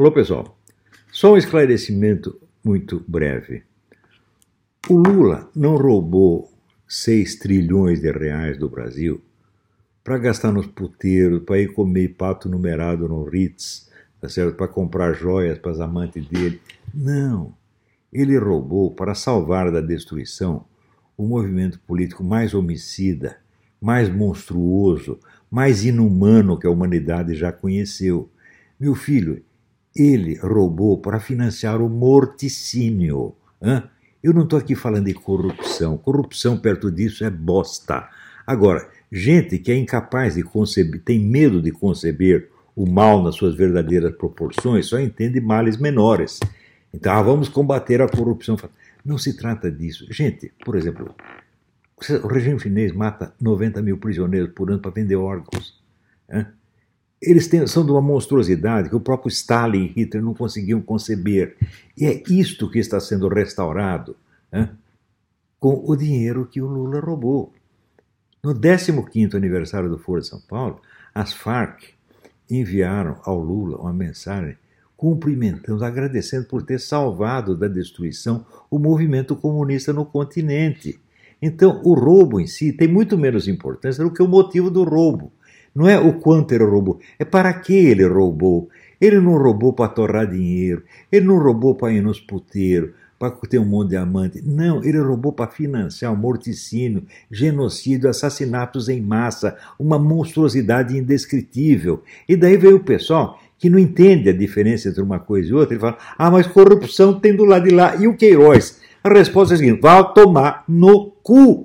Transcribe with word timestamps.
Alô, 0.00 0.10
pessoal. 0.10 0.58
Só 1.12 1.34
um 1.34 1.36
esclarecimento 1.36 2.40
muito 2.64 3.04
breve. 3.06 3.64
O 4.88 4.94
Lula 4.94 5.50
não 5.54 5.76
roubou 5.76 6.50
6 6.88 7.38
trilhões 7.38 8.00
de 8.00 8.10
reais 8.10 8.56
do 8.56 8.66
Brasil 8.66 9.20
para 10.02 10.16
gastar 10.16 10.52
nos 10.52 10.66
puteiros, 10.66 11.42
para 11.42 11.58
ir 11.58 11.74
comer 11.74 12.14
pato 12.14 12.48
numerado 12.48 13.06
no 13.10 13.24
Ritz, 13.24 13.90
tá 14.18 14.28
para 14.56 14.68
comprar 14.68 15.12
joias 15.12 15.58
para 15.58 15.72
as 15.72 15.80
amantes 15.80 16.26
dele. 16.26 16.62
Não. 16.94 17.52
Ele 18.10 18.38
roubou 18.38 18.94
para 18.94 19.14
salvar 19.14 19.70
da 19.70 19.82
destruição 19.82 20.64
o 21.14 21.26
movimento 21.26 21.78
político 21.80 22.24
mais 22.24 22.54
homicida, 22.54 23.36
mais 23.78 24.08
monstruoso, 24.08 25.20
mais 25.50 25.84
inumano 25.84 26.58
que 26.58 26.66
a 26.66 26.70
humanidade 26.70 27.34
já 27.34 27.52
conheceu. 27.52 28.30
Meu 28.80 28.94
filho, 28.94 29.44
ele 29.94 30.36
roubou 30.36 30.98
para 30.98 31.20
financiar 31.20 31.80
o 31.80 31.88
morticínio. 31.88 33.34
Hã? 33.62 33.88
Eu 34.22 34.34
não 34.34 34.44
estou 34.44 34.58
aqui 34.58 34.74
falando 34.74 35.06
de 35.06 35.14
corrupção. 35.14 35.96
Corrupção 35.96 36.58
perto 36.58 36.90
disso 36.90 37.24
é 37.24 37.30
bosta. 37.30 38.08
Agora, 38.46 38.88
gente 39.10 39.58
que 39.58 39.72
é 39.72 39.76
incapaz 39.76 40.34
de 40.34 40.42
conceber, 40.42 41.00
tem 41.02 41.18
medo 41.18 41.62
de 41.62 41.70
conceber 41.70 42.48
o 42.76 42.86
mal 42.86 43.22
nas 43.22 43.34
suas 43.34 43.54
verdadeiras 43.54 44.14
proporções, 44.14 44.86
só 44.86 44.98
entende 44.98 45.40
males 45.40 45.76
menores. 45.76 46.38
Então, 46.92 47.12
ah, 47.12 47.22
vamos 47.22 47.48
combater 47.48 48.00
a 48.00 48.08
corrupção. 48.08 48.56
Não 49.04 49.18
se 49.18 49.36
trata 49.36 49.70
disso. 49.70 50.06
Gente, 50.10 50.52
por 50.64 50.76
exemplo, 50.76 51.14
o 52.22 52.26
regime 52.26 52.58
chinês 52.58 52.92
mata 52.92 53.34
90 53.40 53.82
mil 53.82 53.98
prisioneiros 53.98 54.52
por 54.52 54.70
ano 54.70 54.80
para 54.80 54.90
vender 54.90 55.16
órgãos. 55.16 55.80
Né? 56.28 56.46
Eles 57.20 57.48
têm, 57.48 57.66
são 57.66 57.84
de 57.84 57.90
uma 57.92 58.00
monstruosidade 58.00 58.88
que 58.88 58.96
o 58.96 59.00
próprio 59.00 59.28
Stalin 59.28 59.92
e 59.94 60.00
Hitler 60.00 60.22
não 60.22 60.32
conseguiam 60.32 60.80
conceber. 60.80 61.56
E 61.96 62.06
é 62.06 62.22
isto 62.28 62.70
que 62.70 62.78
está 62.78 62.98
sendo 62.98 63.28
restaurado 63.28 64.16
né? 64.50 64.70
com 65.58 65.84
o 65.86 65.94
dinheiro 65.94 66.46
que 66.46 66.62
o 66.62 66.66
Lula 66.66 67.00
roubou. 67.00 67.52
No 68.42 68.54
15º 68.54 69.34
aniversário 69.34 69.90
do 69.90 69.98
Foro 69.98 70.22
de 70.22 70.28
São 70.28 70.40
Paulo, 70.40 70.80
as 71.14 71.32
Farc 71.32 71.82
enviaram 72.50 73.20
ao 73.22 73.38
Lula 73.38 73.76
uma 73.76 73.92
mensagem 73.92 74.56
cumprimentando, 74.96 75.84
agradecendo 75.84 76.46
por 76.46 76.62
ter 76.62 76.78
salvado 76.78 77.56
da 77.56 77.68
destruição 77.68 78.44
o 78.70 78.78
movimento 78.78 79.34
comunista 79.34 79.92
no 79.92 80.04
continente. 80.04 81.00
Então, 81.40 81.80
o 81.84 81.94
roubo 81.94 82.38
em 82.38 82.46
si 82.46 82.72
tem 82.72 82.86
muito 82.86 83.16
menos 83.16 83.48
importância 83.48 84.04
do 84.04 84.12
que 84.12 84.22
o 84.22 84.28
motivo 84.28 84.70
do 84.70 84.84
roubo. 84.84 85.32
Não 85.74 85.88
é 85.88 85.98
o 85.98 86.14
quanto 86.14 86.52
ele 86.52 86.64
roubou, 86.64 86.98
é 87.18 87.24
para 87.24 87.52
que 87.52 87.74
ele 87.74 88.06
roubou. 88.06 88.68
Ele 89.00 89.18
não 89.18 89.38
roubou 89.38 89.72
para 89.72 89.88
torrar 89.88 90.26
dinheiro, 90.26 90.82
ele 91.10 91.24
não 91.24 91.38
roubou 91.38 91.74
para 91.74 91.92
ir 91.92 92.02
nos 92.02 92.20
puteiros, 92.20 92.90
para 93.18 93.30
ter 93.30 93.58
um 93.58 93.64
monte 93.64 93.90
de 93.90 93.96
amante. 93.96 94.42
Não, 94.44 94.84
ele 94.84 94.98
roubou 94.98 95.32
para 95.32 95.50
financiar 95.50 96.12
o 96.12 96.16
morticínio, 96.16 97.04
genocídio, 97.30 98.10
assassinatos 98.10 98.88
em 98.88 99.00
massa, 99.00 99.56
uma 99.78 99.98
monstruosidade 99.98 100.96
indescritível. 100.96 102.02
E 102.28 102.36
daí 102.36 102.56
veio 102.56 102.76
o 102.76 102.84
pessoal 102.84 103.38
que 103.58 103.68
não 103.68 103.78
entende 103.78 104.30
a 104.30 104.32
diferença 104.32 104.88
entre 104.88 105.02
uma 105.02 105.18
coisa 105.18 105.50
e 105.50 105.52
outra, 105.52 105.74
ele 105.74 105.80
fala: 105.80 105.98
ah, 106.16 106.30
mas 106.30 106.46
corrupção 106.46 107.20
tem 107.20 107.36
do 107.36 107.44
lado 107.44 107.68
de 107.68 107.74
lá. 107.74 107.94
E 107.96 108.06
o 108.06 108.16
Queiroz? 108.16 108.80
A 109.04 109.10
resposta 109.10 109.52
é 109.52 109.56
a 109.56 109.58
seguinte: 109.58 109.80
vai 109.80 110.12
tomar 110.14 110.64
no 110.66 111.10
cu. 111.22 111.62